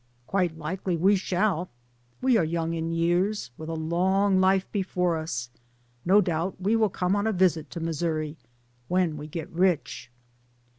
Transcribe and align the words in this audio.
''Quite 0.27 0.57
likely 0.57 0.97
we 0.97 1.15
shall, 1.15 1.69
we 2.23 2.35
are 2.35 2.43
young 2.43 2.73
in 2.73 2.89
years, 2.91 3.51
with 3.55 3.69
a 3.69 3.75
long 3.75 4.39
life 4.41 4.65
before 4.71 5.15
us, 5.15 5.51
no 6.05 6.21
doubt 6.21 6.59
we 6.59 6.75
will 6.75 6.89
come 6.89 7.15
on 7.15 7.27
a 7.27 7.31
visit 7.31 7.69
to 7.69 7.79
Missouri 7.79 8.35
when 8.87 9.15
we 9.15 9.27
get 9.27 9.47
rich." 9.51 10.09